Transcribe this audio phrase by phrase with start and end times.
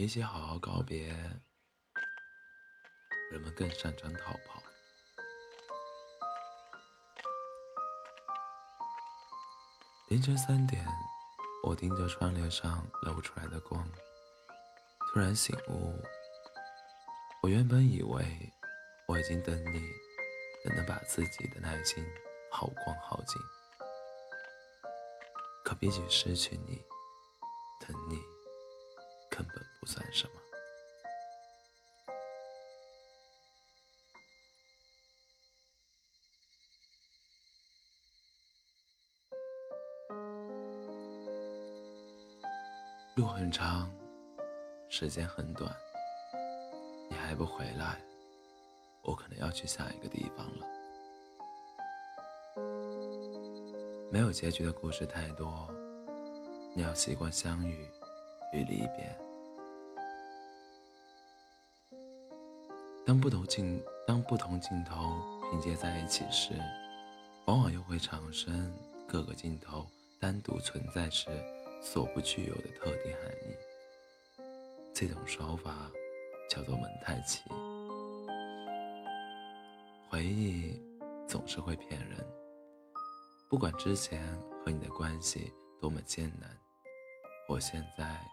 [0.00, 1.08] 比起好好告别，
[3.30, 4.62] 人们更擅长逃跑。
[10.08, 10.82] 凌晨三点，
[11.62, 13.86] 我盯着窗帘上露出来的光，
[15.12, 16.02] 突然醒悟。
[17.42, 18.50] 我原本以为
[19.06, 19.82] 我已经等你，
[20.64, 22.02] 等能把自己的耐心
[22.50, 23.38] 耗光耗尽。
[25.62, 26.82] 可比起失去你，
[27.78, 28.18] 等你
[29.30, 30.32] 根本不算什么。
[43.16, 43.90] 路很长，
[44.88, 45.74] 时间很短，
[47.10, 48.00] 你还不回来，
[49.02, 50.66] 我可能要去下一个地方了。
[54.10, 55.68] 没有结局的故事太多，
[56.74, 57.88] 你要习惯相遇
[58.52, 59.29] 与离别。
[63.10, 66.54] 当不同镜当不同镜头拼接在一起时，
[67.44, 68.72] 往往又会产生
[69.08, 69.84] 各个镜头
[70.20, 71.28] 单独存在时
[71.82, 74.44] 所不具有的特定含义。
[74.94, 75.90] 这种手法
[76.48, 77.42] 叫做蒙太奇。
[80.08, 80.80] 回忆
[81.26, 82.24] 总是会骗人。
[83.48, 84.24] 不管之前
[84.64, 86.48] 和你的关系多么艰难，
[87.48, 88.24] 我现在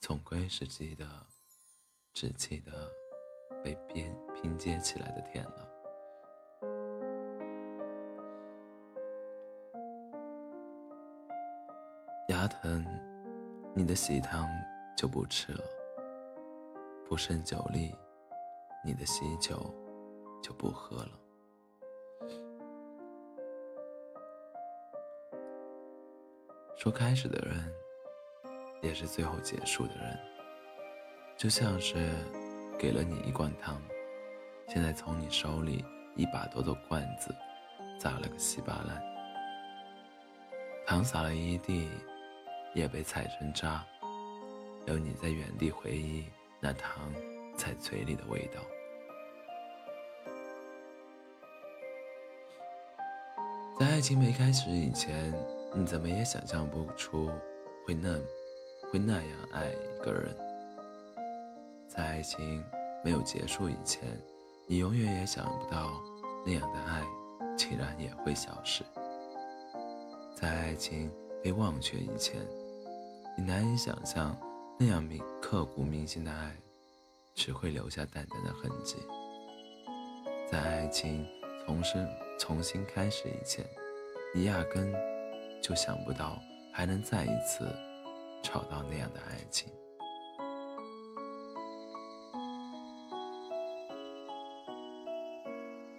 [0.00, 1.04] 总归是记得，
[2.14, 2.90] 只记得
[3.62, 5.68] 被拼拼接起来的甜了。
[12.28, 12.84] 牙疼，
[13.74, 14.48] 你的喜糖
[14.96, 15.62] 就不吃了；
[17.08, 17.94] 不胜酒力，
[18.84, 19.72] 你的喜酒
[20.42, 21.20] 就不喝了。
[26.76, 27.72] 说开始的人，
[28.82, 30.18] 也是最后结束的人。
[31.36, 32.10] 就像是
[32.78, 33.80] 给了你一罐糖，
[34.68, 35.84] 现在从你手里
[36.16, 37.34] 一把多的罐子
[37.98, 39.02] 砸了个稀巴烂，
[40.86, 41.88] 糖撒了一地，
[42.74, 43.84] 也被踩成渣，
[44.86, 46.24] 留你在原地回忆
[46.60, 47.12] 那糖
[47.56, 48.60] 在嘴里的味道。
[53.78, 55.32] 在爱情没开始以前。
[55.74, 57.30] 你怎么也想象不出
[57.86, 58.14] 会那
[58.90, 60.36] 会那样爱一个人，
[61.94, 62.64] 在爱情
[63.04, 64.02] 没有结束以前，
[64.66, 65.92] 你永远也想不到
[66.46, 67.02] 那样的爱
[67.54, 68.82] 竟然也会消失。
[70.34, 72.40] 在爱情被忘却以前，
[73.36, 74.34] 你难以想象
[74.78, 76.56] 那样铭刻骨铭心的爱
[77.34, 78.96] 只会留下淡淡的痕迹。
[80.50, 81.26] 在爱情
[81.66, 83.66] 重生重新开始以前，
[84.34, 84.90] 你压根。
[85.62, 86.40] 就想不到
[86.72, 87.72] 还能再一次
[88.42, 89.70] 找到那样的爱情，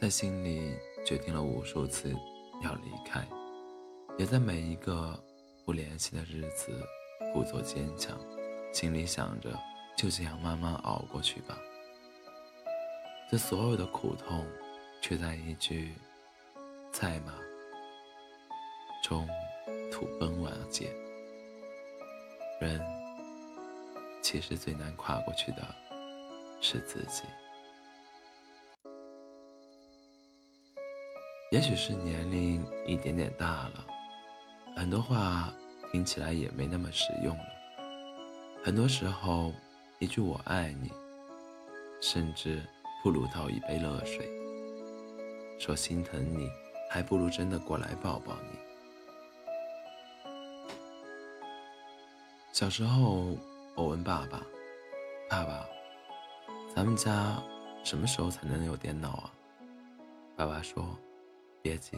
[0.00, 2.14] 在心里决定了无数次
[2.62, 3.26] 要离开，
[4.16, 5.20] 也在每一个
[5.64, 6.70] 不联系的日子
[7.34, 8.16] 故作坚强，
[8.72, 9.50] 心里想着
[9.96, 11.58] 就这样慢慢熬过去吧。
[13.28, 14.46] 这所有的苦痛，
[15.02, 15.92] 却在一句
[16.94, 17.34] “在吗”
[19.02, 19.28] 中。
[19.90, 20.92] 土崩瓦解，
[22.60, 22.80] 人
[24.22, 25.74] 其实最难跨过去的
[26.60, 27.24] 是自己。
[31.50, 33.86] 也许是年龄一点点大了，
[34.76, 35.50] 很多话
[35.90, 37.44] 听起来也没那么实用了。
[38.62, 39.50] 很多时候，
[39.98, 40.92] 一句“我爱你”，
[42.02, 42.60] 甚至
[43.02, 44.28] 不如倒一杯热水。
[45.58, 46.50] 说心疼你，
[46.90, 48.58] 还不如真的过来抱抱你。
[52.52, 53.34] 小时候，
[53.74, 54.42] 我问爸爸
[55.30, 55.66] ：“爸爸，
[56.76, 57.42] 咱们家
[57.84, 59.32] 什么时候才能有电脑啊？”
[60.36, 60.84] 爸爸说
[61.62, 61.96] ：“别急，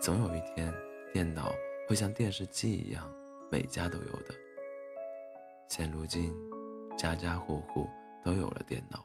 [0.00, 0.72] 总有一天，
[1.12, 1.52] 电脑
[1.88, 3.10] 会像电视机一样，
[3.50, 4.34] 每家都有的。
[5.68, 6.32] 现如今，
[6.96, 7.88] 家家户户
[8.24, 9.04] 都有了电脑，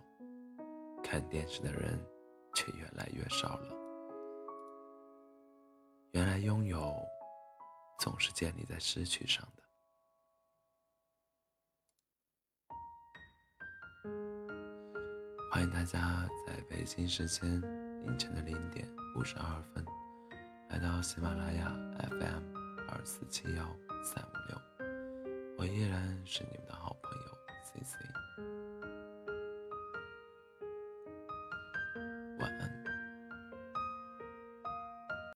[1.03, 1.99] 看电视的人
[2.53, 3.77] 却越来越少了。
[6.11, 6.93] 原来，拥有
[7.99, 9.63] 总是建立在失去上的。”
[15.51, 17.61] 欢迎大家在北京时间
[18.05, 19.85] 凌晨的零点五十二分，
[20.69, 21.71] 来到喜马拉雅
[22.09, 22.43] FM
[22.89, 23.65] 二四七幺
[24.03, 24.57] 三五六，
[25.57, 27.97] 我依然是你们的好朋友 C C。